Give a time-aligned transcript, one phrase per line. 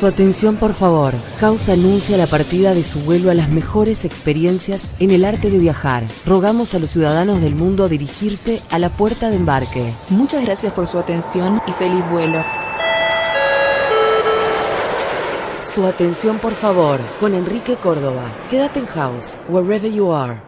[0.00, 1.12] Su atención, por favor.
[1.38, 5.58] Causa anuncia la partida de su vuelo a las mejores experiencias en el arte de
[5.58, 6.04] viajar.
[6.24, 9.92] Rogamos a los ciudadanos del mundo a dirigirse a la puerta de embarque.
[10.08, 12.42] Muchas gracias por su atención y feliz vuelo.
[15.64, 18.46] Su atención, por favor, con Enrique Córdoba.
[18.48, 20.40] Quédate en house, wherever you are.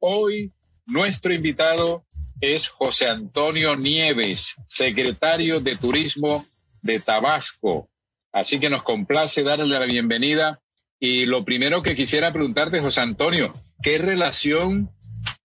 [0.00, 0.52] Hoy
[0.86, 2.02] nuestro invitado
[2.40, 6.44] es José Antonio Nieves, secretario de Turismo
[6.82, 7.88] de Tabasco.
[8.32, 10.60] Así que nos complace darle la bienvenida.
[10.98, 14.90] Y lo primero que quisiera preguntarte, José Antonio, ¿qué relación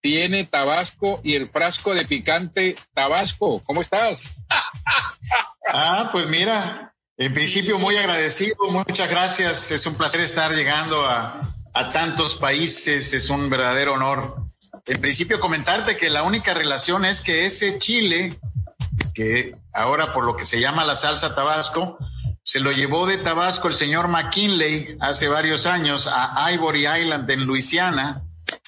[0.02, 3.62] tiene Tabasco y el frasco de picante Tabasco?
[3.66, 4.36] ¿Cómo estás?
[5.68, 9.72] Ah, pues mira, en principio muy agradecido, muchas gracias.
[9.72, 11.42] Es un placer estar llegando a,
[11.74, 14.36] a tantos países, es un verdadero honor.
[14.86, 18.40] En principio comentarte que la única relación es que ese chile
[19.16, 21.98] que ahora por lo que se llama la salsa Tabasco,
[22.44, 27.46] se lo llevó de Tabasco el señor McKinley hace varios años a Ivory Island en
[27.48, 28.22] Luisiana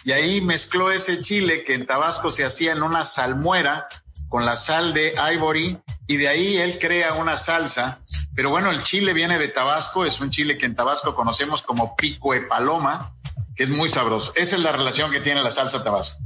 [0.03, 3.87] y ahí mezcló ese chile que en Tabasco se hacía en una salmuera
[4.29, 7.99] con la sal de Ivory y de ahí él crea una salsa.
[8.35, 11.95] Pero bueno, el chile viene de Tabasco, es un chile que en Tabasco conocemos como
[11.95, 13.15] pico de paloma,
[13.55, 14.31] que es muy sabroso.
[14.35, 16.17] Esa es la relación que tiene la salsa Tabasco.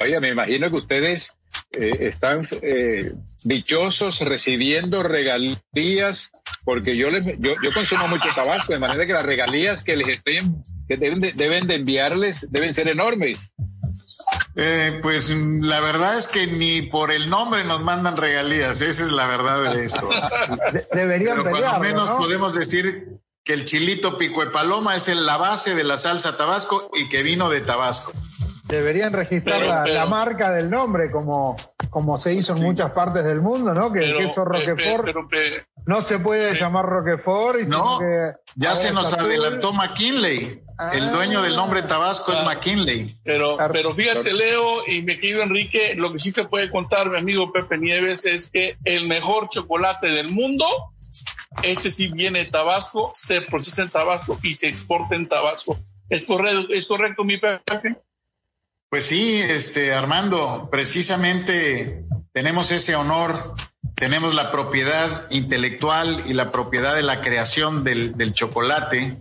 [0.00, 1.36] Oye, me imagino que ustedes
[1.78, 3.12] eh, están eh,
[3.44, 6.30] dichosos recibiendo regalías,
[6.64, 10.08] porque yo, les, yo, yo consumo mucho tabasco, de manera que las regalías que les
[10.08, 13.52] estén, que deben de, deben de enviarles deben ser enormes.
[14.56, 19.10] Eh, pues la verdad es que ni por el nombre nos mandan regalías, esa es
[19.12, 20.08] la verdad de esto.
[20.72, 22.18] De- deberían Pero pelearlo, menos ¿no?
[22.18, 23.08] podemos decir
[23.44, 27.08] que el chilito pico de paloma es el- la base de la salsa tabasco y
[27.08, 28.12] que vino de Tabasco.
[28.74, 31.56] Deberían registrar Pero- la, pero- la marca del nombre como,
[31.90, 33.92] como se hizo en muchas partes del mundo, ¿no?
[33.92, 37.60] Que el Pero, queso pe- pe- Roquefort pero, pe- no se puede llamar Roquefort.
[37.60, 39.26] Y No, que ya se nos azul.
[39.26, 40.62] adelantó McKinley.
[40.92, 41.10] El Ah.
[41.12, 42.44] dueño del nombre Tabasco es Ah.
[42.44, 43.14] McKinley.
[43.24, 47.18] pero, pero fíjate, Leo y mi querido Enrique, lo que sí te puede contar mi
[47.18, 50.66] amigo Pepe Nieves es que el mejor chocolate del mundo,
[51.62, 55.78] ese sí viene de Tabasco, se procesa en Tabasco y se exporta en Tabasco.
[56.10, 57.96] ¿Es correcto, es correcto mi Pepe?
[58.94, 63.56] Pues sí, este Armando, precisamente tenemos ese honor,
[63.96, 69.20] tenemos la propiedad intelectual y la propiedad de la creación del, chocolate.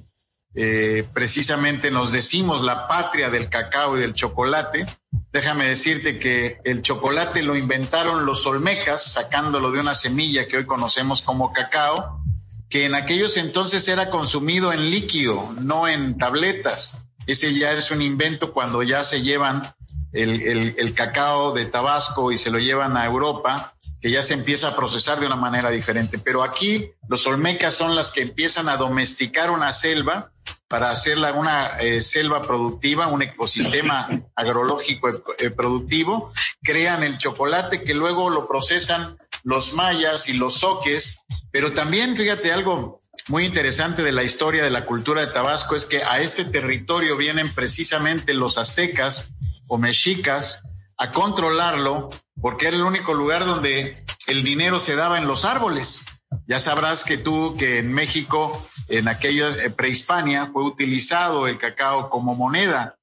[0.53, 4.85] Eh, precisamente nos decimos la patria del cacao y del chocolate.
[5.31, 10.67] Déjame decirte que el chocolate lo inventaron los olmecas, sacándolo de una semilla que hoy
[10.67, 12.21] conocemos como cacao,
[12.69, 17.07] que en aquellos entonces era consumido en líquido, no en tabletas.
[17.27, 19.73] Ese ya es un invento cuando ya se llevan
[20.11, 24.33] el, el- el cacao de Tabasco y se lo llevan a Europa, que ya se
[24.33, 26.19] empieza a procesar de una manera diferente.
[26.19, 30.31] Pero aquí los olmecas son las que empiezan a domesticar una selva
[30.67, 37.93] para hacerla una eh, selva productiva, un ecosistema agrológico eh, productivo, crean el chocolate que
[37.93, 41.19] luego lo procesan los mayas y los soques,
[41.51, 45.85] pero también fíjate algo muy interesante de la historia de la cultura de Tabasco es
[45.85, 49.29] que a este territorio vienen precisamente los aztecas
[49.67, 50.63] o mexicas
[50.97, 52.09] a controlarlo
[52.41, 53.95] porque era el único lugar donde
[54.27, 56.05] el dinero se daba en los árboles.
[56.47, 62.09] Ya sabrás que tú, que en México, en aquella eh, prehispania, fue utilizado el cacao
[62.09, 62.97] como moneda.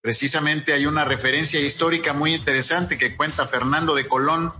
[0.00, 4.50] Precisamente hay una referencia histórica muy interesante que cuenta Fernando de Colón,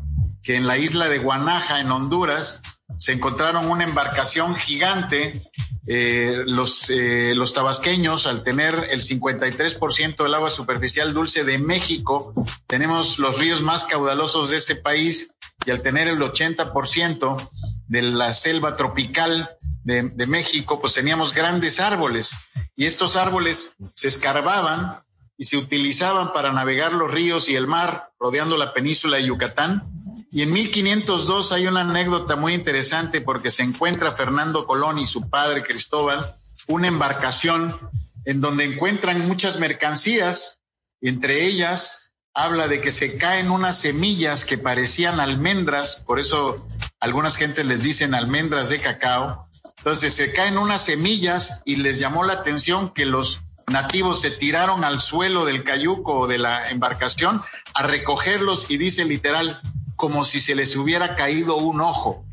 [0.42, 2.62] que en la isla de Guanaja, en Honduras,
[2.98, 5.42] se encontraron una embarcación gigante.
[5.86, 12.32] Eh, los, eh, los tabasqueños, al tener el 53% del agua superficial dulce de México,
[12.66, 15.34] tenemos los ríos más caudalosos de este país
[15.66, 17.50] y al tener el 80%
[17.88, 19.50] de la selva tropical
[19.82, 22.34] de, de México, pues teníamos grandes árboles
[22.76, 25.02] y estos árboles se escarbaban
[25.40, 29.99] y se utilizaban para navegar los ríos y el mar rodeando la península de Yucatán.
[30.32, 35.28] Y en 1502 hay una anécdota muy interesante porque se encuentra Fernando Colón y su
[35.28, 36.36] padre Cristóbal
[36.68, 37.78] una embarcación
[38.24, 40.60] en donde encuentran muchas mercancías,
[41.00, 46.64] entre ellas habla de que se caen unas semillas que parecían almendras, por eso
[47.00, 49.48] algunas gentes les dicen almendras de cacao.
[49.78, 54.84] Entonces se caen unas semillas y les llamó la atención que los nativos se tiraron
[54.84, 57.40] al suelo del cayuco o de la embarcación
[57.74, 59.60] a recogerlos y dice literal
[60.00, 62.24] como si se les hubiera caído un ojo.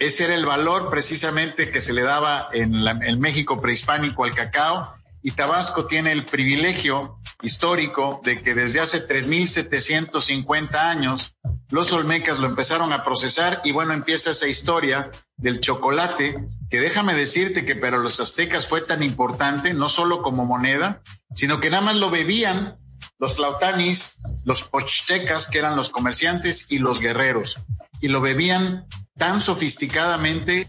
[0.00, 4.92] Ese era el valor precisamente que se le daba en, el México prehispánico al cacao
[5.22, 11.36] y Tabasco tiene el privilegio histórico de que desde hace 3.750 años
[11.68, 17.14] los olmecas lo empezaron a procesar y bueno, empieza esa historia del chocolate, que déjame
[17.14, 21.00] decirte que para los aztecas fue tan importante, no solo como moneda,
[21.32, 22.74] sino que nada más lo bebían
[23.22, 27.56] los tlautanis, los pochtecas, que eran los comerciantes, y los guerreros.
[28.00, 28.84] Y lo bebían
[29.16, 30.66] tan sofisticadamente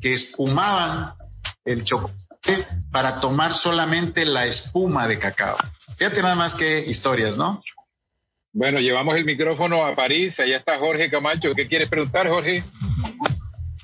[0.00, 1.12] que espumaban
[1.64, 5.56] el chocolate para tomar solamente la espuma de cacao.
[5.98, 7.60] Fíjate nada más que historias, ¿no?
[8.52, 10.38] Bueno, llevamos el micrófono a París.
[10.38, 11.52] Allá está Jorge Camacho.
[11.52, 12.62] ¿Qué quieres preguntar, Jorge?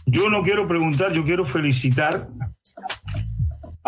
[0.06, 2.28] Yo no quiero preguntar, yo quiero felicitar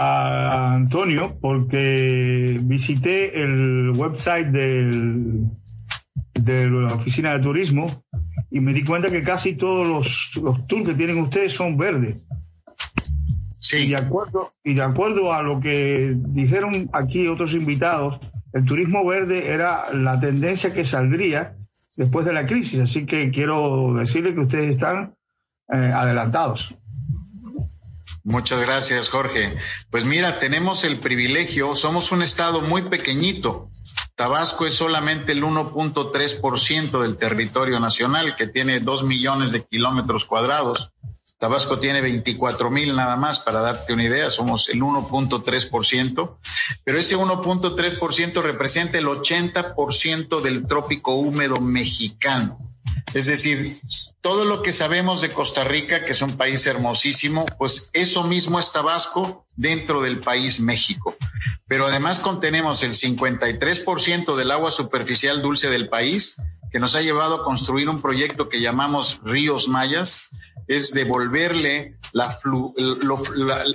[0.02, 5.44] a Antonio porque visité el website del,
[6.32, 8.02] de la oficina de turismo
[8.50, 12.25] y me di cuenta que casi todos los, los tours que tienen ustedes son verdes.
[13.58, 13.76] Sí.
[13.76, 18.20] Y de, acuerdo, y de acuerdo a lo que dijeron aquí otros invitados,
[18.55, 21.56] el turismo verde era la tendencia que saldría
[21.99, 22.81] después de la crisis.
[22.81, 25.14] Así que quiero decirle que ustedes están
[25.70, 26.75] eh, adelantados.
[28.25, 29.56] Muchas gracias, Jorge.
[29.90, 33.70] Pues mira, tenemos el privilegio, somos un estado muy pequeñito.
[34.14, 40.93] Tabasco es solamente el 1.3% del territorio nacional, que tiene dos millones de kilómetros cuadrados.
[41.38, 46.37] Tabasco tiene 24 mil nada más, para darte una idea, somos el 1.3%,
[46.84, 52.58] pero ese 1.3% representa el 80% del trópico húmedo mexicano.
[53.12, 53.80] Es decir,
[54.20, 58.60] todo lo que sabemos de Costa Rica, que es un país hermosísimo, pues eso mismo
[58.60, 61.16] es Tabasco dentro del país México.
[61.66, 66.36] Pero además contenemos el 53% del agua superficial dulce del país,
[66.70, 70.28] que nos ha llevado a construir un proyecto que llamamos Ríos Mayas,
[70.68, 71.90] es devolverle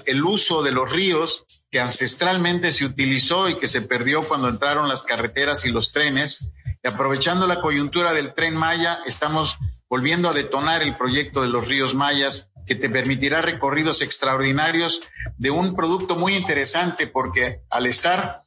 [0.05, 4.87] el uso de los ríos que ancestralmente se utilizó y que se perdió cuando entraron
[4.87, 6.53] las carreteras y los trenes
[6.85, 9.57] y aprovechando la coyuntura del tren Maya, estamos
[9.89, 15.01] volviendo a detonar el proyecto de los ríos Mayas, que te permitirá recorridos extraordinarios
[15.37, 18.43] de un producto muy interesante, porque al estar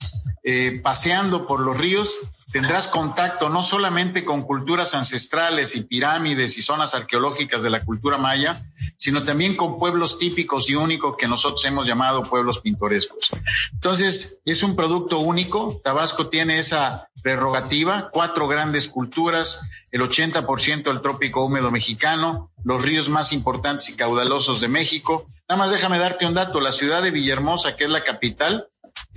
[0.51, 2.17] eh, paseando por los ríos,
[2.51, 8.17] tendrás contacto no solamente con culturas ancestrales y pirámides y zonas arqueológicas de la cultura
[8.17, 8.65] maya,
[8.97, 13.29] sino también con pueblos típicos y únicos que nosotros hemos llamado pueblos pintorescos.
[13.75, 15.83] Entonces, es un producto único.
[15.85, 23.11] Tabasco tiene esa prerrogativa, cuatro grandes culturas, el 80% del trópico húmedo mexicano, los ríos
[23.11, 25.27] más importantes y caudalosos de México.
[25.47, 28.69] Nada más déjame darte un dato, la ciudad de Villahermosa, que es la capital,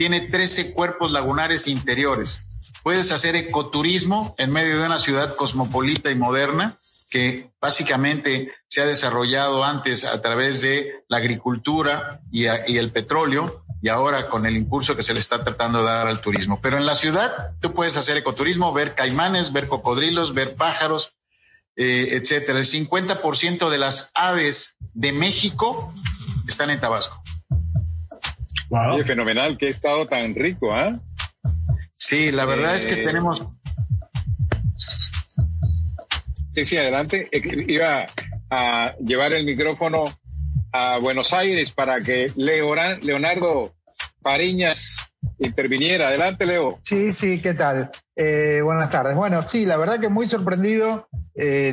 [0.02, 2.48] tiene 13 cuerpos lagunares interiores.
[2.82, 6.76] Puedes hacer ecoturismo en medio de una ciudad cosmopolita y moderna
[7.12, 13.90] que básicamente se ha desarrollado antes a través de la agricultura y, el petróleo y
[13.90, 16.60] ahora con el impulso que se le está tratando de dar al turismo.
[16.64, 21.14] Pero en la ciudad tú puedes hacer ecoturismo, ver caimanes, ver cocodrilos, ver pájaros,
[21.76, 22.58] eh, etcétera.
[22.58, 25.94] El 50% de las aves de México
[26.48, 27.22] están en Tabasco.
[28.72, 29.04] Wow.
[29.06, 30.94] fenomenal, qué estado tan rico, ¿ah?
[31.98, 33.46] Sí, la verdad es que eh, tenemos.
[36.48, 37.28] Sí, sí, adelante.
[37.34, 38.08] Eh, iba
[38.50, 40.06] a llevar el micrófono
[40.72, 43.76] a Buenos Aires para que Leonardo
[44.24, 44.96] Pariñas
[45.38, 46.08] interviniera.
[46.08, 46.80] Adelante, Leo.
[46.82, 47.92] Sí, sí, ¿qué tal?
[48.16, 49.16] Eh, buenas tardes.
[49.16, 51.10] Bueno, sí, la verdad que muy sorprendido.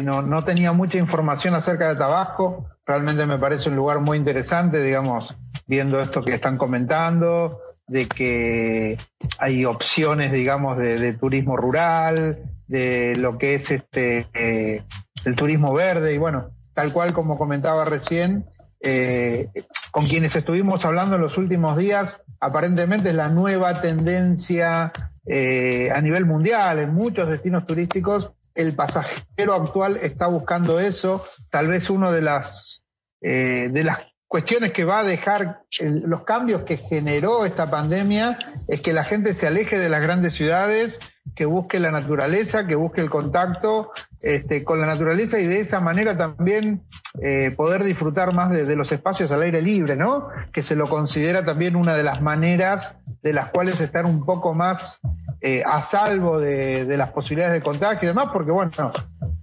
[0.02, 2.69] no, no tenía mucha información acerca de Tabasco.
[2.85, 5.37] Realmente me parece un lugar muy interesante, digamos,
[5.68, 8.98] viendo esto que están comentando, de que
[9.38, 14.82] hay opciones, digamos, de, turismo rural, de lo que es este eh,
[15.25, 18.46] el turismo verde y bueno, tal cual como comentaba recién,
[18.80, 19.48] eh,
[19.90, 24.92] con quienes estuvimos hablando en los últimos días, aparentemente es la nueva tendencia
[25.26, 28.32] eh, a nivel mundial en muchos destinos turísticos.
[28.54, 31.25] El pasajero actual está buscando eso.
[31.50, 32.84] Tal vez uno de las
[33.20, 33.98] de las
[34.28, 39.35] cuestiones que va a dejar los cambios que generó esta pandemia es que la gente
[39.35, 41.00] se aleje de las grandes ciudades,
[41.35, 43.92] que busque la naturaleza, que busque el contacto
[44.23, 46.82] este, con la naturaleza y de esa manera también
[47.23, 50.28] eh, poder disfrutar más de, los espacios al aire libre, ¿no?
[50.52, 54.54] Que se lo considera también una de las maneras de las cuales estar un poco
[54.54, 55.00] más
[55.40, 58.73] eh, a salvo de, las posibilidades de contagio y demás, porque bueno,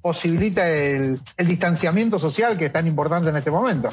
[0.02, 3.90] posibilita el, distanciamiento social que es tan importante en este momento.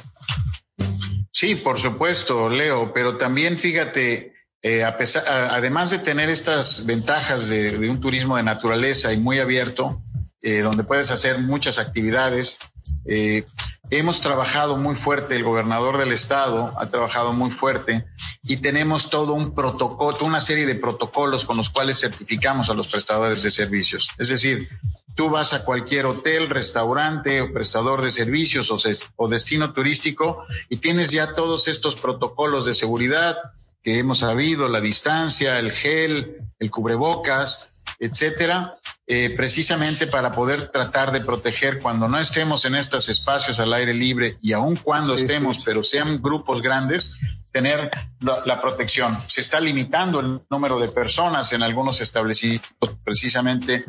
[1.32, 7.48] Sí, por supuesto, Leo, pero también fíjate, eh, a pesar, además de tener estas ventajas
[7.48, 10.02] de, un turismo de naturaleza y muy abierto,
[10.42, 12.58] eh, donde puedes hacer muchas actividades,
[13.06, 13.44] eh,
[13.90, 18.04] hemos trabajado muy fuerte, el gobernador del estado ha trabajado muy fuerte
[18.42, 22.88] y tenemos todo un protocolo, una serie de protocolos con los cuales certificamos a los
[22.88, 24.08] prestadores de servicios.
[24.18, 24.68] Es decir,
[25.14, 28.70] tú vas a cualquier hotel, restaurante o prestador de servicios
[29.16, 33.36] o, destino turístico y tienes ya todos estos protocolos de seguridad
[33.82, 41.10] que hemos sabido, la distancia, el gel, el cubrebocas, etcétera, eh, precisamente para poder tratar
[41.10, 45.58] de proteger cuando no estemos en estos espacios al aire libre y aun cuando estemos,
[45.64, 47.18] pero sean grupos grandes,
[47.52, 47.90] tener
[48.20, 49.18] la, protección.
[49.26, 53.84] Se está limitando el número de personas en algunos establecimientos precisamente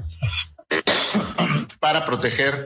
[1.84, 2.66] para proteger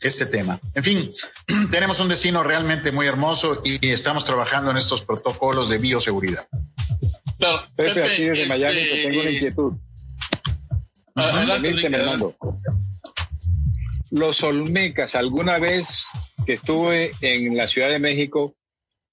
[0.00, 0.60] este tema.
[0.74, 1.10] En fin,
[1.72, 6.46] tenemos un destino realmente muy hermoso y estamos trabajando en estos protocolos de bioseguridad.
[7.36, 9.72] Claro, Pepe, aquí desde Miami te tengo una este, inquietud.
[14.12, 16.04] Los Olmecas, alguna vez
[16.46, 18.54] que estuve en la Ciudad de México,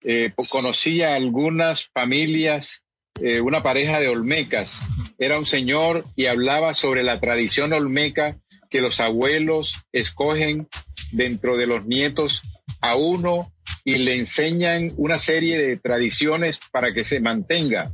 [0.03, 2.83] eh, conocí a algunas familias,
[3.19, 4.81] eh, una pareja de Olmecas.
[5.17, 8.39] Era un señor y hablaba sobre la tradición Olmeca
[8.69, 10.67] que los abuelos escogen
[11.11, 12.41] dentro de los nietos
[12.79, 13.53] a uno
[13.83, 17.91] y le enseñan una serie de tradiciones para que se mantenga.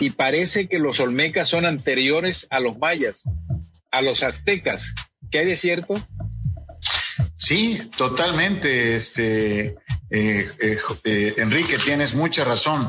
[0.00, 3.24] Y parece que los olmecas son anteriores a los mayas,
[3.90, 4.94] a los aztecas.
[5.30, 5.94] ¿Qué hay de cierto?
[7.36, 9.76] Sí, totalmente, este,
[10.10, 10.48] eh,
[11.04, 12.88] eh, Enrique, tienes mucha razón.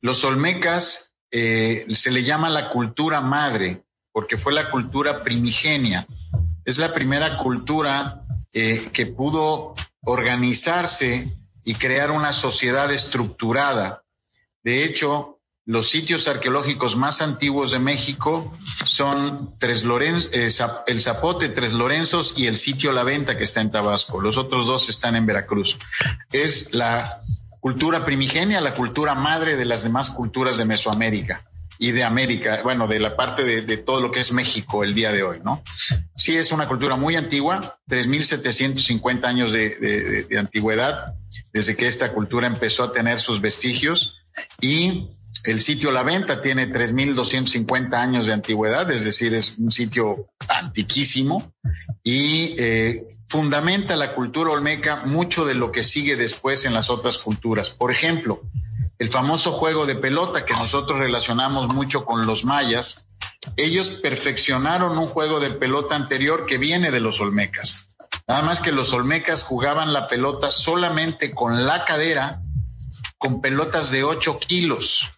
[0.00, 6.06] Los olmecas se le llama la cultura madre, porque fue la cultura primigenia.
[6.64, 14.04] Es la primera cultura que pudo organizarse y crear una sociedad estructurada.
[14.62, 19.84] De hecho, los sitios arqueológicos más antiguos de México son Tres
[20.32, 20.48] eh,
[20.86, 24.20] el Zapote, Tres Lorenzos y el sitio La Venta que está en Tabasco.
[24.20, 25.76] Los otros dos están en Veracruz.
[26.30, 27.20] Es la
[27.66, 31.44] cultura primigenia, la cultura madre de las demás culturas de Mesoamérica
[31.80, 35.10] y de América, bueno, de la parte de, todo lo que es México el día
[35.10, 35.64] de hoy, ¿no?
[36.14, 41.16] Sí es una cultura muy antigua, 3.750 años de, de, antigüedad,
[41.52, 44.14] desde que esta cultura empezó a tener sus vestigios
[44.60, 45.08] y
[45.46, 51.52] el sitio La Venta tiene 3.250 años de antigüedad, es decir, es un sitio antiquísimo
[52.02, 57.18] y eh, fundamenta la cultura olmeca mucho de lo que sigue después en las otras
[57.18, 57.70] culturas.
[57.70, 58.42] Por ejemplo,
[58.98, 63.06] el famoso juego de pelota que nosotros relacionamos mucho con los mayas,
[63.56, 67.96] ellos perfeccionaron un juego de pelota anterior que viene de los olmecas.
[68.26, 72.40] Nada más que los olmecas jugaban la pelota solamente con la cadera,
[73.18, 75.10] con pelotas de 8 kilos.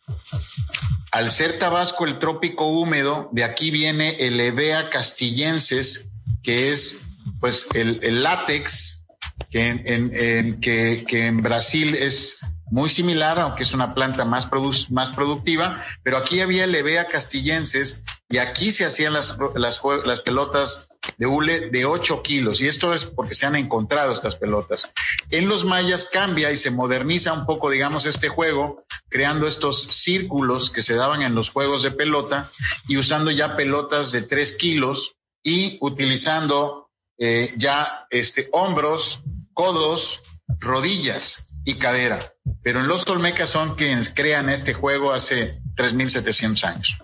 [1.12, 6.10] Al ser Tabasco el trópico húmedo, de aquí viene el Evea castillenses,
[6.42, 7.06] que es
[7.40, 9.06] pues el, látex,
[9.50, 14.48] que en, que en Brasil es muy similar, aunque es una planta más,
[14.90, 20.87] más productiva, pero aquí había levea castillenses y aquí se hacían las, las, las pelotas
[21.16, 24.92] de hule de 8 kilos, y esto es porque se han encontrado estas pelotas.
[25.30, 28.76] En los mayas cambia y se moderniza un poco, digamos, este juego,
[29.08, 32.48] creando estos círculos que se daban en los juegos de pelota
[32.86, 39.22] y usando ya pelotas de 3 kilos y utilizando eh, ya este, hombros,
[39.54, 40.22] codos,
[40.60, 42.34] rodillas y cadera.
[42.62, 46.98] Pero en los Olmecas son quienes crean este juego hace 3.700 años.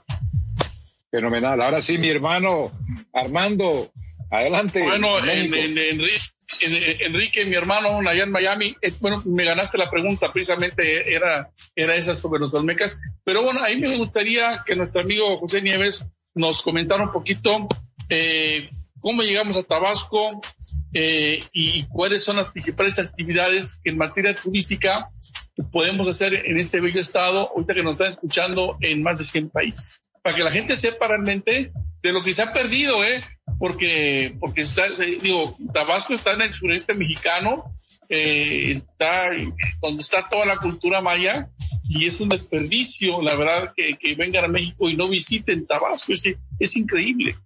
[1.15, 1.63] Fenomenal.
[1.63, 2.73] Ahora sí, mi hermano
[3.13, 3.93] Armando,
[4.33, 4.83] adelante.
[4.83, 5.19] Bueno,
[7.01, 11.95] Enrique, mi hermano, allá en Miami, eh, bueno, me ganaste la pregunta, precisamente era, era
[11.95, 13.01] esa sobre los Olmecas.
[13.23, 16.05] Pero bueno, ahí me gustaría que nuestro amigo José Nieves
[16.35, 17.69] nos comentara un poquito
[18.09, 18.69] eh,
[18.99, 20.43] cómo llegamos a Tabasco
[20.95, 25.09] eh, y cuáles son las principales actividades que en materia turística
[25.71, 29.51] podemos hacer en este bello estado, ahorita que nos están escuchando en más de 100
[29.51, 30.01] países.
[30.25, 31.71] Para que la gente sepa realmente
[32.03, 33.23] de lo que se ha perdido, ¿eh?
[33.59, 37.77] Porque, porque está, eh, digo, Tabasco está en el sureste mexicano,
[38.09, 39.25] eh, está
[39.83, 41.51] donde está toda la cultura maya,
[41.87, 46.15] y es un desperdicio, la verdad, que, que vengan a México y no visiten Tabasco,
[46.15, 46.25] es,
[46.59, 47.37] es increíble.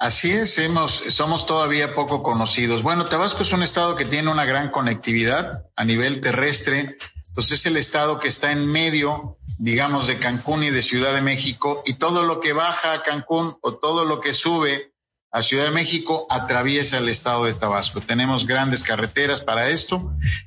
[0.00, 2.82] Así es, hemos, somos todavía poco conocidos.
[2.82, 6.96] Bueno, Tabasco es un estado que tiene una gran conectividad a nivel terrestre,
[7.36, 11.20] pues es el estado que está en medio digamos, de Cancún y de Ciudad de
[11.20, 14.92] México, y todo lo que baja a Cancún o todo lo que sube
[15.30, 18.00] a Ciudad de México atraviesa el estado de Tabasco.
[18.00, 19.98] Tenemos grandes carreteras para esto.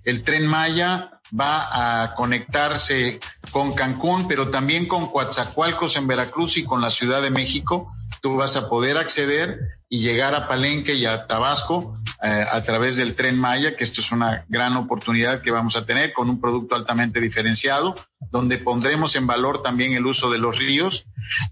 [0.06, 3.20] El tren Maya va a conectarse
[3.52, 7.86] con Cancún, pero también con Coatzacoalcos en Veracruz y con la Ciudad de México.
[8.22, 11.92] Tú vas a poder acceder y llegar a Palenque y a Tabasco
[12.24, 15.86] eh, a través del tren Maya, que esto es una gran oportunidad que vamos a
[15.86, 17.98] tener con un producto altamente diferenciado,
[18.32, 21.08] donde pondremos en valor también el uso de los ríos.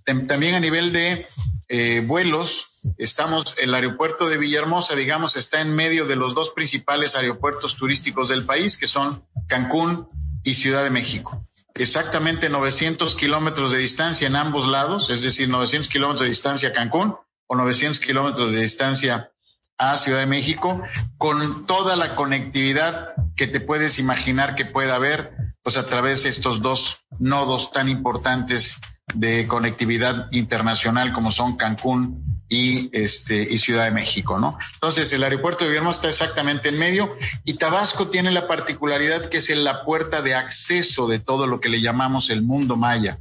[0.05, 1.27] También a nivel de
[1.67, 2.87] eh, vuelos.
[2.97, 8.29] Estamos, el aeropuerto de Villahermosa, digamos, está en medio de los dos principales aeropuertos turísticos
[8.29, 10.07] del país, que son Cancún
[10.43, 11.45] y Ciudad de México.
[11.73, 16.73] Exactamente 900 kilómetros de distancia en ambos lados, es decir, 900 kilómetros de distancia a
[16.73, 17.17] Cancún
[17.49, 19.31] o 900 kilómetros de distancia
[19.79, 20.81] a Ciudad de México,
[21.17, 25.31] con toda la conectividad que te puedes imaginar que pueda haber,
[25.63, 28.79] pues a través de estos dos nodos tan importantes
[29.15, 34.59] de conectividad internacional como son Cancún y este y Ciudad de México, ¿no?
[34.75, 39.37] Entonces, el aeropuerto de Villahermosa está exactamente en medio y Tabasco tiene la particularidad que
[39.37, 43.19] es la puerta de acceso de todo lo que le llamamos el mundo maya.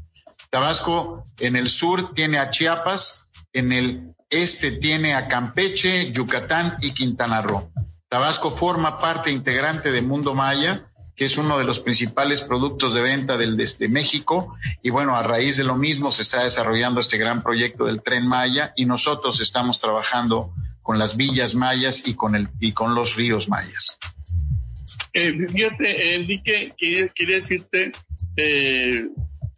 [0.51, 6.93] Tabasco en el sur tiene a Chiapas, en el este tiene a Campeche, Yucatán y
[6.93, 7.71] Quintana Roo.
[8.09, 10.83] Tabasco forma parte integrante de Mundo Maya
[11.19, 14.57] que es uno de los principales productos de venta del desde México.
[14.83, 18.27] Y bueno, a raíz de lo mismo se está desarrollando este gran proyecto del tren
[18.27, 23.17] Maya y nosotros estamos trabajando con las villas mayas y con el y con los
[23.17, 23.99] ríos mayas.
[25.13, 27.91] Eh, fíjate, Enrique, quería, decirte,
[28.37, 29.09] eh,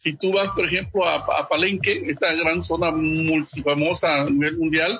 [0.00, 4.99] si tú vas, por ejemplo, a, Palenque, esta gran zona multifamosa a nivel mundial,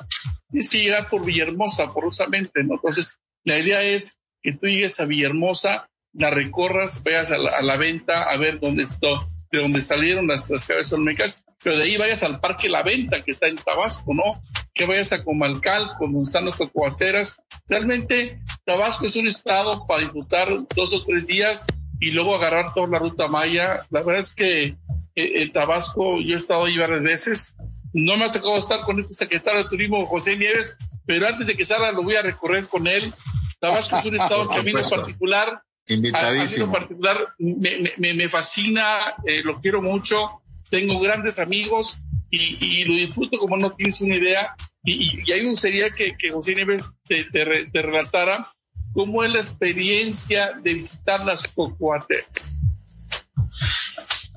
[0.51, 2.75] tienes que llegar por Villahermosa, porosamente, ¿no?
[2.75, 8.25] Entonces, la idea es que tú llegues a Villahermosa la recorras, veas a la, venta
[8.25, 9.09] a ver dónde está,
[9.51, 13.23] de dónde salieron las, las cabezas olmecas, pero de ahí vayas al Parque La Venta,
[13.23, 14.39] que está en Tabasco, ¿no?
[14.75, 17.39] Que vayas a Comalcal, donde están las cocoateras.
[17.69, 18.35] Realmente,
[18.67, 21.65] Tabasco es un estado para disfrutar dos o tres días
[22.01, 23.83] y luego agarrar toda la ruta maya.
[23.91, 24.77] La verdad es que
[25.15, 27.55] en Tabasco yo he estado ahí varias veces.
[27.93, 31.57] No me ha tocado estar con este secretario de Turismo, José Nieves, pero antes de
[31.57, 33.13] que salga lo voy a recorrer con él.
[33.61, 36.67] Tabasco es un estado que a mí en particular Invitadísimo.
[36.67, 38.85] en particular me, me, me fascina,
[39.27, 41.99] eh, lo quiero mucho, tengo grandes amigos
[42.31, 44.55] y, y, lo disfruto como no tienes una idea.
[44.85, 48.53] Y, y, ahí me gustaría que, que José Nieves te, te, relatara
[48.93, 52.60] cómo es la experiencia de visitar las cocoates.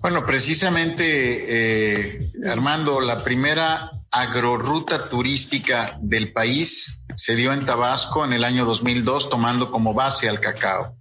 [0.04, 1.06] Bueno, precisamente,
[1.48, 8.66] eh, Armando, la primera agrorruta turística del país se dio en Tabasco en el año
[8.66, 10.98] 2002, tomando como base al cacao.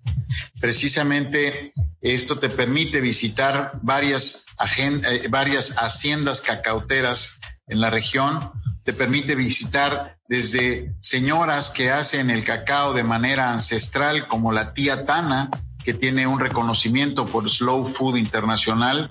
[0.60, 4.44] Precisamente esto te permite visitar varias,
[4.78, 8.52] eh, varias haciendas cacauteras en la región,
[8.84, 15.04] te permite visitar desde señoras que hacen el cacao de manera ancestral, como la tía
[15.04, 15.50] Tana,
[15.84, 19.10] que tiene un reconocimiento por Slow Food Internacional,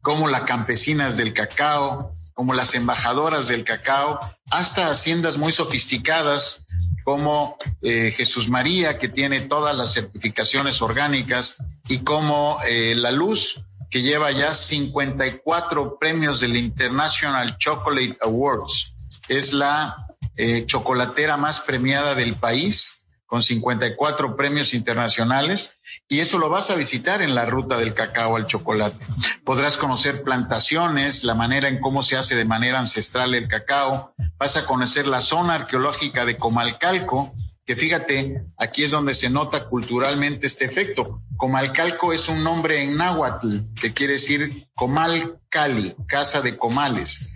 [0.00, 4.20] como las campesinas del cacao, como las embajadoras del cacao,
[4.50, 6.64] hasta haciendas muy sofisticadas
[7.04, 13.64] como eh, Jesús María, que tiene todas las certificaciones orgánicas, y como eh, La Luz,
[13.90, 18.94] que lleva ya 54 premios del International Chocolate Awards.
[19.28, 25.78] Es la eh, chocolatera más premiada del país con 54 premios internacionales
[26.12, 29.02] y eso lo vas a visitar en la ruta del cacao al chocolate.
[29.44, 34.58] Podrás conocer plantaciones, la manera en cómo se hace de manera ancestral el cacao, vas
[34.58, 40.46] a conocer la zona arqueológica de Comalcalco, que fíjate, aquí es donde se nota culturalmente
[40.46, 41.16] este efecto.
[41.38, 47.30] Comalcalco es un nombre en náhuatl que quiere decir Comal Cali, casa de comales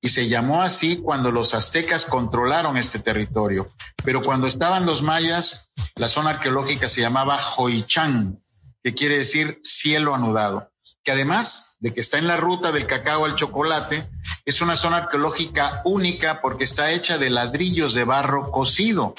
[0.00, 3.66] y se llamó así cuando los aztecas controlaron este territorio.
[4.04, 5.67] Pero cuando estaban los mayas,
[5.98, 8.42] la zona arqueológica se llamaba Hoichán,
[8.82, 10.72] que quiere decir cielo anudado,
[11.04, 14.08] que además de que está en la ruta del cacao al chocolate,
[14.44, 19.14] es una zona arqueológica única porque está hecha de ladrillos de barro cocido.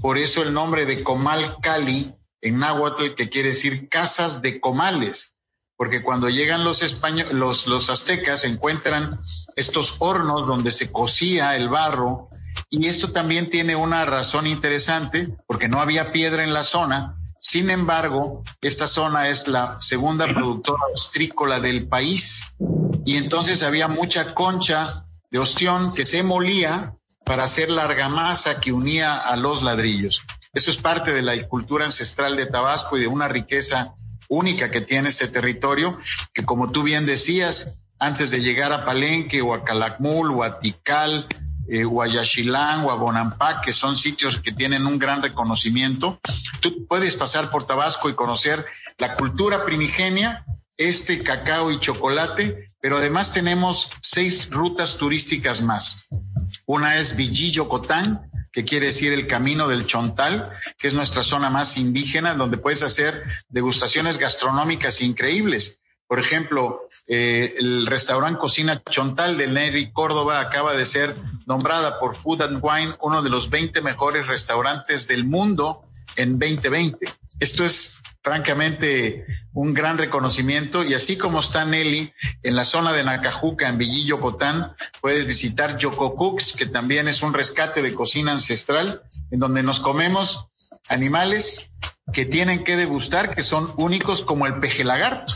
[0.00, 5.36] Por eso el nombre de Comal Cali en náhuatl, que quiere decir casas de comales
[5.80, 9.18] porque cuando llegan los españoles, los aztecas encuentran
[9.56, 12.28] estos hornos donde se cocía el barro
[12.70, 17.16] y esto también tiene una razón interesante porque no había piedra en la zona.
[17.40, 22.44] Sin embargo, esta zona es la segunda productora ostrícola del país
[23.04, 28.72] y entonces había mucha concha de ostión que se molía para hacer la argamasa que
[28.72, 30.22] unía a los ladrillos.
[30.52, 33.94] Eso es parte de la cultura ancestral de Tabasco y de una riqueza
[34.28, 35.98] única que tiene este territorio,
[36.34, 40.58] que como tú bien decías, antes de llegar a Palenque o a Calakmul o a
[40.58, 41.26] Tikal
[41.70, 46.20] eh, Bonampak, que son sitios que tienen un gran reconocimiento,
[46.60, 48.64] tú puedes pasar por Tabasco y conocer
[48.98, 50.44] la cultura primigenia,
[50.76, 56.08] este cacao y chocolate, pero además tenemos seis rutas turísticas más.
[56.66, 61.76] Una es Villillo-Cotán, que quiere decir el camino del Chontal, que es nuestra zona más
[61.76, 65.80] indígena, donde puedes hacer degustaciones gastronómicas increíbles.
[66.08, 72.14] Por ejemplo, eh, el restaurante Cocina Chontal de Neri Córdoba acaba de ser nombrada por
[72.14, 75.82] Food and Wine uno de los 20 mejores restaurantes del mundo
[76.14, 77.12] en 2020.
[77.40, 82.12] Esto es francamente un gran reconocimiento y así como está Nelly
[82.44, 84.20] en la zona de Nacajuca, en Villillo
[85.00, 89.80] puedes visitar Yoko Cooks, que también es un rescate de cocina ancestral, en donde nos
[89.80, 90.46] comemos
[90.88, 91.70] animales
[92.12, 95.34] que tienen que degustar, que son únicos como el peje lagarto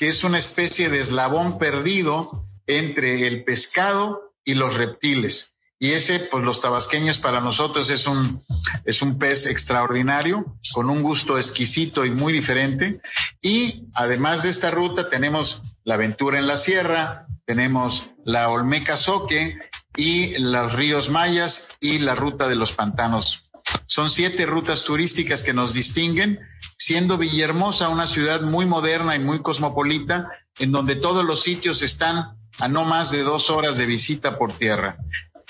[0.00, 5.58] que es una especie de eslabón perdido entre el pescado y los reptiles.
[5.78, 8.42] Y ese, pues los tabasqueños para nosotros es un,
[8.86, 13.02] es un pez extraordinario, con un gusto exquisito y muy diferente.
[13.42, 19.58] Y además de esta ruta tenemos la aventura en la sierra, tenemos la Olmeca Soque
[19.96, 23.50] y los ríos mayas y la ruta de los pantanos.
[23.90, 26.38] Son siete rutas turísticas que nos distinguen
[26.78, 32.36] siendo Villahermosa una ciudad muy moderna y muy cosmopolita, en donde todos los sitios están
[32.60, 34.96] a no más de dos horas de visita por tierra.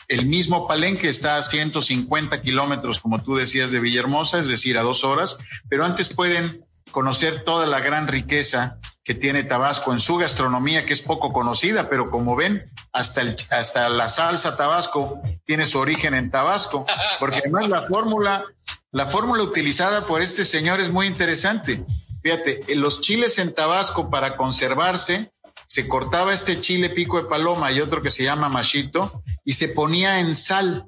[0.09, 4.83] El mismo Palenque está a 150 kilómetros, como tú decías, de Villahermosa, es decir, a
[4.85, 5.37] dos horas,
[5.69, 10.93] pero antes pueden conocer toda la gran riqueza que tiene Tabasco en su gastronomía, que
[10.93, 16.15] es poco conocida, pero como ven, hasta, el, hasta la salsa Tabasco tiene su origen
[16.15, 16.87] en Tabasco,
[17.19, 18.45] porque además la fórmula
[18.93, 21.85] la fórmula utilizada por este señor es muy interesante.
[22.23, 25.31] Fíjate, los chiles en Tabasco para conservarse,
[25.69, 29.69] se cortaba este chile pico de paloma y otro que se llama machito y se
[29.69, 30.87] ponía en sal,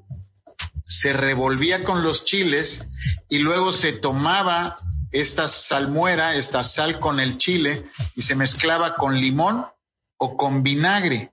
[0.83, 2.88] se revolvía con los chiles
[3.29, 4.75] y luego se tomaba
[5.12, 9.66] esta salmuera, esta sal con el chile y se mezclaba con limón
[10.18, 11.33] o con vinagre,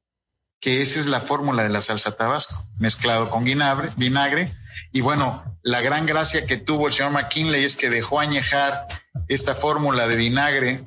[0.59, 4.53] que esa es la fórmula de la salsa tabasco, mezclado con vinagre, vinagre.
[4.91, 8.87] Y bueno, la gran gracia que tuvo el señor McKinley es que dejó añejar
[9.27, 10.83] esta fórmula de vinagre,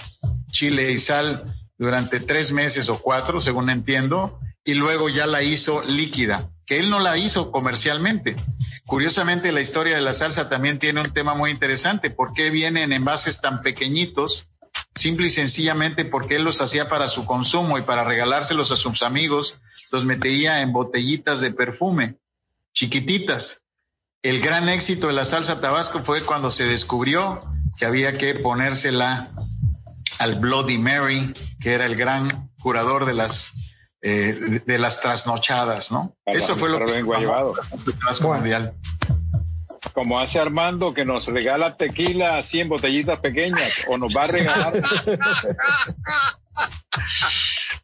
[0.50, 5.82] chile y sal durante tres meses o cuatro, según entiendo, y luego ya la hizo
[5.82, 8.36] líquida, que él no la hizo comercialmente.
[8.86, 12.10] Curiosamente, la historia de la salsa también tiene un tema muy interesante.
[12.10, 14.46] ¿Por qué vienen en envases tan pequeñitos?
[14.94, 19.02] Simple y sencillamente porque él los hacía para su consumo y para regalárselos a sus
[19.02, 19.58] amigos,
[19.90, 22.16] los metía en botellitas de perfume,
[22.72, 23.62] chiquititas
[24.22, 27.40] el gran éxito de la salsa tabasco fue cuando se descubrió
[27.76, 29.28] que había que ponérsela
[30.20, 33.52] al Bloody Mary, que era el gran curador de las
[34.02, 36.16] eh, de las trasnochadas, ¿no?
[36.26, 37.54] Eso fue lo que vengo llevado.
[38.22, 38.74] Mundial.
[39.94, 44.26] Como hace Armando que nos regala tequila así en botellitas pequeñas o nos va a
[44.26, 44.72] regalar.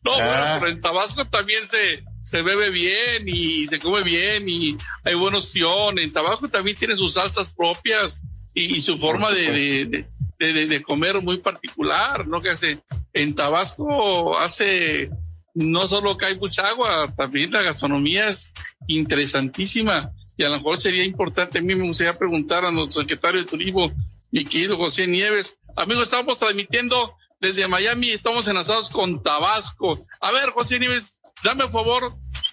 [0.03, 0.57] no, bueno, ah.
[0.59, 5.39] pero en Tabasco también se, se bebe bien y se come bien y hay buena
[5.39, 6.01] opción.
[6.01, 8.21] En Tabasco también tiene sus salsas propias
[8.55, 10.05] y, su forma de,
[10.39, 12.41] de, comer muy particular, ¿no?
[12.41, 12.81] Que hace,
[13.13, 15.11] en Tabasco hace,
[15.59, 18.53] no solo hay mucha agua, también la gastronomía es
[18.87, 23.40] interesantísima y a lo mejor sería importante, a mí me gustaría preguntar a nuestro secretario
[23.40, 23.92] de Turismo,
[24.31, 25.59] mi querido José Nieves.
[25.77, 29.99] Amigo, estamos transmitiendo desde Miami, estamos enlazados con Tabasco.
[30.21, 32.09] A ver, José Nieves, dame por favor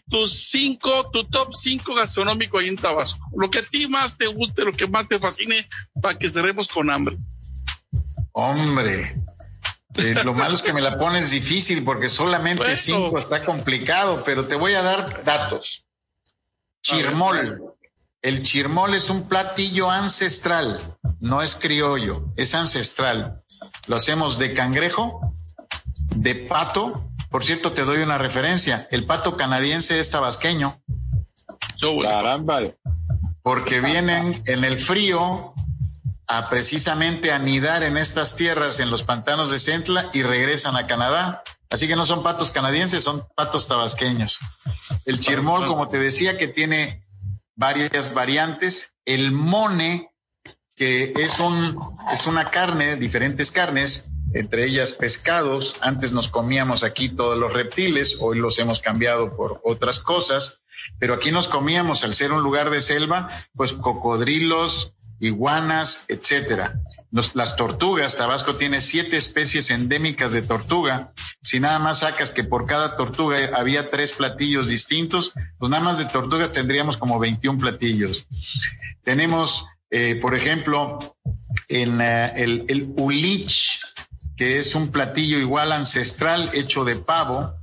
[0.09, 3.23] tus cinco, tu top cinco gastronómico ahí en Tabasco.
[3.37, 5.67] Lo que a ti más te guste, lo que más te fascine,
[6.01, 7.17] para que cerremos con hambre.
[8.31, 9.13] Hombre,
[9.97, 14.45] eh, lo malo es que me la pones difícil porque solamente cinco está complicado, pero
[14.45, 15.85] te voy a dar datos.
[16.81, 17.61] Chirmol.
[18.21, 20.81] El chirmol es un platillo ancestral,
[21.19, 23.43] no es criollo, es ancestral.
[23.87, 25.35] Lo hacemos de cangrejo,
[26.15, 28.87] de pato por cierto, te doy una referencia.
[28.91, 30.81] El pato canadiense es tabasqueño.
[32.01, 32.61] Caramba.
[33.43, 35.53] Porque vienen en el frío
[36.27, 41.43] a precisamente anidar en estas tierras, en los pantanos de Centla, y regresan a Canadá.
[41.69, 44.39] Así que no son patos canadienses, son patos tabasqueños.
[45.05, 47.05] El chirmol, como te decía, que tiene
[47.55, 48.95] varias variantes.
[49.05, 50.11] El mone,
[50.75, 55.75] que es un, es una carne, diferentes carnes, entre ellas pescados.
[55.81, 60.61] Antes nos comíamos aquí todos los reptiles, hoy los hemos cambiado por otras cosas.
[60.99, 64.93] pero aquí nos comíamos, al ser un lugar de selva, pues cocodrilos,
[65.25, 66.79] iguanas, etcétera.
[67.11, 71.13] las tortugas, Tabasco tiene siete especies endémicas de tortuga.
[71.41, 75.97] Si nada más sacas que por cada tortuga había tres platillos distintos, pues nada más
[75.97, 78.27] de tortugas tendríamos como 21 platillos.
[79.03, 80.99] Tenemos, eh, por ejemplo,
[81.67, 83.79] en eh, el, el ulich,
[84.37, 87.53] que es un platillo igual ancestral hecho de pavo.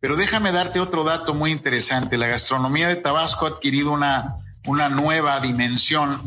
[0.00, 2.18] Pero déjame darte otro dato muy interesante.
[2.18, 6.20] La gastronomía de Tabasco ha adquirido una, una nueva dimensión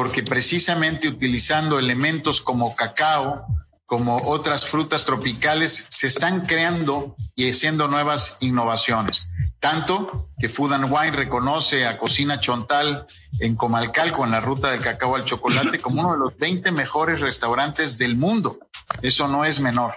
[0.00, 3.46] porque precisamente utilizando elementos como cacao,
[3.84, 9.24] como otras frutas tropicales, se están creando y haciendo nuevas innovaciones.
[9.58, 13.04] Tanto que Food and Wine reconoce a Cocina Chontal
[13.40, 17.20] en Comalcalco, en la ruta del cacao al chocolate, como uno de los 20 mejores
[17.20, 18.58] restaurantes del mundo.
[19.02, 19.92] Eso no es menor.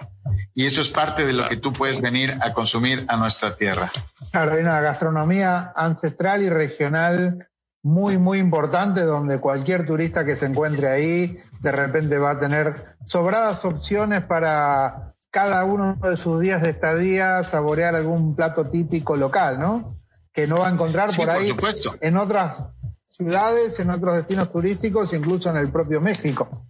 [0.54, 3.90] Y eso es parte de lo que tú puedes venir a consumir a nuestra tierra.
[4.32, 7.48] Claro, hay una gastronomía ancestral y regional
[7.84, 12.82] muy, muy importante donde cualquier turista que se encuentre ahí de repente va a tener
[13.04, 19.60] sobradas opciones para cada uno de sus días de estadía saborear algún plato típico local,
[19.60, 20.00] ¿no?
[20.32, 21.54] Que no va a encontrar por ahí
[22.00, 22.56] en otras
[23.04, 26.66] ciudades, en otros destinos turísticos, incluso en el propio México.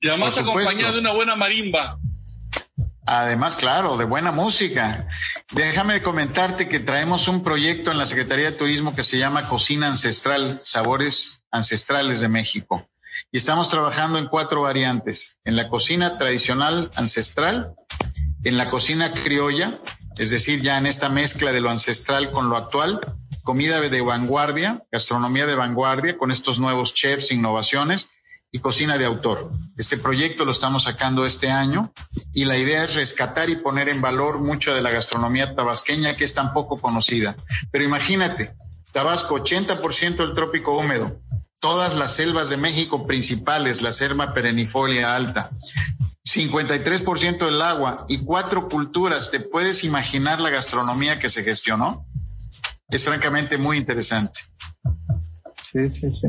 [0.00, 1.98] Y además acompañado de una buena marimba.
[3.04, 5.06] Además, claro, de buena música.
[5.52, 9.86] Déjame comentarte que traemos un proyecto en la Secretaría de Turismo que se llama Cocina
[9.86, 12.88] Ancestral, Sabores Ancestrales de México.
[13.30, 15.40] Y estamos trabajando en cuatro variantes.
[15.44, 17.74] En la cocina tradicional ancestral,
[18.42, 19.80] en la cocina criolla,
[20.18, 23.00] es decir, ya en esta mezcla de lo ancestral con lo actual,
[23.42, 28.10] comida de vanguardia, gastronomía de vanguardia, con estos nuevos chefs, innovaciones,
[28.52, 29.50] y cocina de autor.
[29.76, 31.92] Este proyecto lo estamos sacando este año
[32.32, 36.24] y la idea es rescatar y poner en valor mucho de la gastronomía tabasqueña que
[36.24, 37.36] es tan poco conocida.
[37.70, 38.54] Pero imagínate,
[38.92, 41.20] Tabasco, 80% del trópico húmedo,
[41.60, 45.50] todas las selvas de México principales, la selva perennifolia alta,
[46.24, 49.30] 53% del agua y cuatro culturas.
[49.30, 52.00] ¿Te puedes imaginar la gastronomía que se gestionó?
[52.88, 54.40] Es francamente muy interesante.
[55.62, 56.28] Sí, sí, sí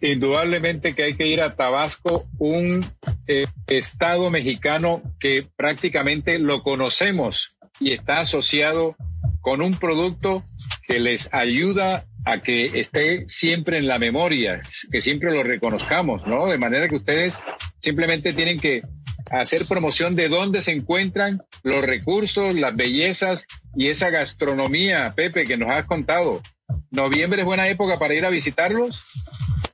[0.00, 2.86] indudablemente que hay que ir a Tabasco, un
[3.26, 8.96] eh, estado mexicano que prácticamente lo conocemos y está asociado
[9.40, 10.42] con un producto
[10.86, 16.46] que les ayuda a que esté siempre en la memoria, que siempre lo reconozcamos, ¿no?
[16.46, 17.42] De manera que ustedes
[17.78, 18.82] simplemente tienen que
[19.30, 23.44] hacer promoción de dónde se encuentran los recursos, las bellezas
[23.76, 26.42] y esa gastronomía, Pepe, que nos has contado.
[26.90, 29.22] ¿Noviembre es buena época para ir a visitarlos?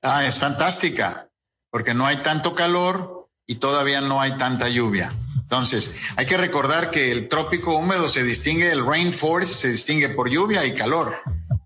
[0.02, 1.28] Ah, es fantástica,
[1.70, 5.12] porque no hay tanto calor y todavía no hay tanta lluvia.
[5.36, 10.28] Entonces, hay que recordar que el trópico húmedo se distingue, el rainforest se distingue por
[10.28, 11.16] lluvia y calor.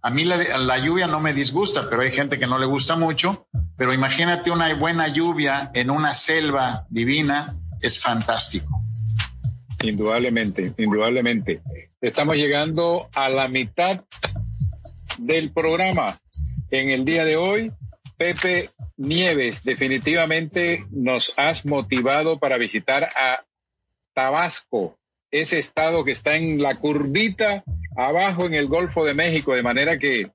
[0.02, 2.96] A mí la, la, lluvia no me disgusta, pero hay gente que no le gusta
[2.96, 3.46] mucho.
[3.76, 8.82] Pero imagínate una buena lluvia en una selva divina, es fantástico.
[9.82, 11.62] Indudablemente, indudablemente.
[12.00, 14.04] Estamos llegando a la mitad
[15.18, 16.20] del programa.
[16.70, 17.72] En el día de hoy
[18.16, 23.44] Pepe Nieves, definitivamente nos has motivado para visitar a
[24.12, 24.98] Tabasco,
[25.30, 27.62] ese estado que está en la curvita
[27.96, 30.30] abajo en el Golfo de México, de manera que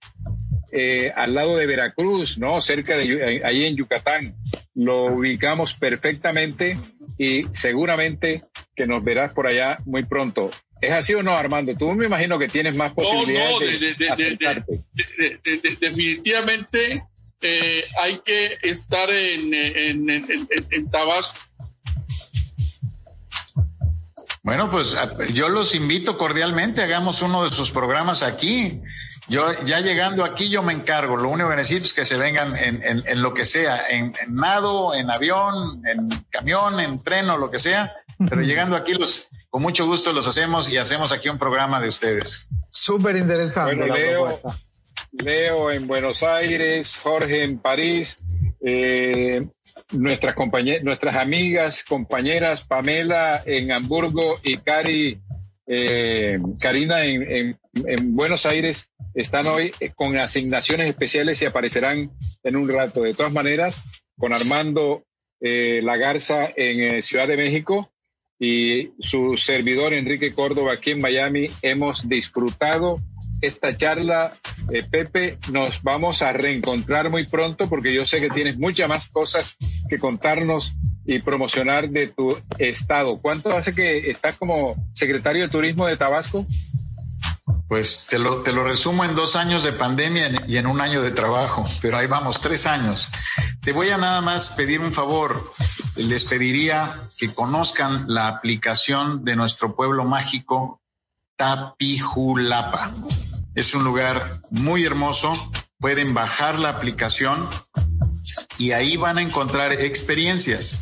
[0.72, 2.62] eh, al lado de Veracruz, ¿no?
[2.62, 4.36] Cerca de ahí en Yucatán.
[4.74, 6.80] Lo ubicamos perfectamente
[7.18, 8.42] y seguramente
[8.76, 10.52] que nos verás por allá muy pronto.
[10.82, 11.76] ¿Es así o no, Armando?
[11.78, 13.96] Tú me imagino que tienes más posibilidades de,
[15.80, 17.04] definitivamente
[17.42, 21.40] eh, hay que estar en, en, en, Tabasco.
[24.44, 24.94] Bueno, pues
[25.34, 28.82] yo los invito cordialmente, hagamos uno de sus programas aquí.
[29.30, 32.54] Yo ya llegando aquí yo me encargo, lo único que necesito es que se vengan
[32.58, 37.50] en, en lo que sea, en, nado, en avión, en camión, en tren o lo
[37.50, 41.40] que sea, pero llegando aquí los, con mucho gusto los hacemos y hacemos aquí un
[41.40, 42.50] programa de ustedes.
[42.70, 43.88] Súper interesante.
[43.88, 44.60] la propuesta.
[45.14, 48.18] Leo en Buenos Aires, Jorge en París,
[48.66, 49.46] eh,
[49.92, 50.36] nuestras,
[50.84, 55.20] nuestras amigas, compañeras Pamela en Hamburgo y Cari,
[55.68, 57.58] eh, Karina en,
[58.16, 62.12] Buenos Aires están hoy con asignaciones especiales y aparecerán
[62.44, 63.02] en un rato.
[63.02, 63.84] De todas maneras,
[64.18, 65.04] con Armando
[65.42, 67.93] eh, Lagarza en Ciudad de México
[68.44, 72.98] y su servidor Enrique Córdoba aquí en Miami hemos disfrutado
[73.42, 74.32] esta charla.
[74.70, 79.08] Eh, Pepe, nos vamos a reencontrar muy pronto porque yo sé que tienes muchas más
[79.08, 79.56] cosas
[79.88, 83.16] que contarnos y promocionar de tu estado.
[83.16, 86.46] ¿Cuánto hace que estás como secretario de Turismo de Tabasco?
[87.74, 91.02] Pues te lo, te lo resumo en dos años de pandemia y en un año
[91.02, 93.10] de trabajo, pero ahí vamos, tres años.
[93.64, 95.52] Te voy a nada más pedir un favor.
[95.96, 100.84] Les pediría que conozcan la aplicación de nuestro pueblo mágico,
[101.36, 102.94] Tapijulapa.
[103.56, 105.34] Es un lugar muy hermoso.
[105.80, 107.50] Pueden bajar la aplicación
[108.60, 110.80] y ahí van a encontrar experiencias,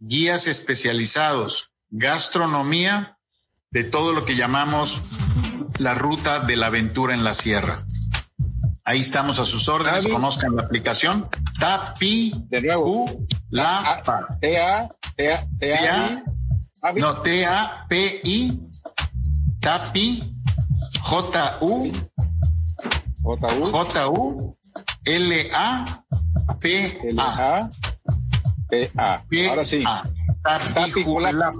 [0.00, 3.16] guías especializados, gastronomía
[3.70, 5.00] de todo lo que llamamos
[5.78, 7.76] la ruta de la aventura en la sierra.
[8.84, 11.28] Ahí estamos a sus órdenes, conozcan la aplicación.
[11.58, 13.26] Tapi de nuevo.
[13.50, 14.02] la
[14.40, 16.22] T A T A T A
[16.94, 18.60] no T A P I
[19.60, 20.22] Tapi
[21.00, 21.92] J U
[23.24, 24.56] J U
[25.04, 26.02] L A
[26.60, 27.68] P L A
[28.68, 29.22] P A.
[29.48, 29.82] Ahora sí.
[30.74, 31.50] Tapijulapa.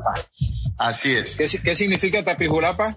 [0.79, 1.37] Así es.
[1.37, 2.95] ¿Qué, si- qué significa Tapijulapa?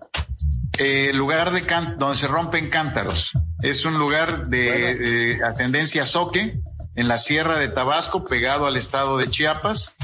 [0.82, 3.32] Eh, lugar de can- donde se rompen cántaros.
[3.62, 6.58] Es un lugar de eh, ascendencia soque
[6.96, 9.96] en la sierra de Tabasco, pegado al estado de Chiapas,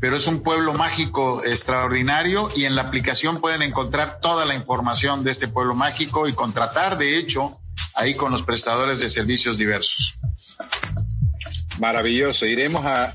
[0.00, 5.22] pero es un pueblo mágico extraordinario y en la aplicación pueden encontrar toda la información
[5.22, 7.60] de este pueblo mágico y contratar, de hecho,
[7.94, 10.14] ahí con los prestadores de servicios diversos.
[11.78, 12.44] Maravilloso.
[12.46, 13.14] Iremos a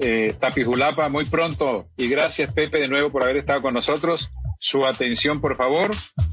[0.00, 1.84] eh, Tapijulapa muy pronto.
[1.96, 4.30] Y gracias, Pepe, de nuevo por haber estado con nosotros.
[4.58, 5.90] Su atención, por favor.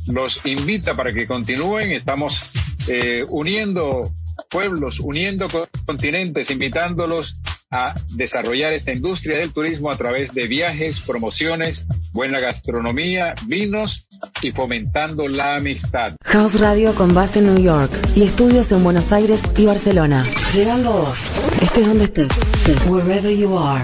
[0.07, 1.91] Los invita para que continúen.
[1.91, 2.51] Estamos
[2.87, 4.11] eh, uniendo
[4.49, 10.99] pueblos, uniendo co- continentes, invitándolos a desarrollar esta industria del turismo a través de viajes,
[11.01, 14.07] promociones, buena gastronomía, vinos
[14.41, 16.15] y fomentando la amistad.
[16.23, 20.23] House Radio con base en New York y estudios en Buenos Aires y Barcelona.
[20.53, 21.19] Llegando vos.
[21.61, 22.29] Estés donde estés.
[22.87, 23.83] Wherever you are.